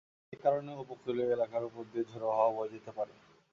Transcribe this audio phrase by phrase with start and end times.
[0.33, 3.13] এ কারণে উপকূলীয় এলাকার ওপর দিয়ে ঝোড়ো হাওয়া বয়ে যেতে পারে।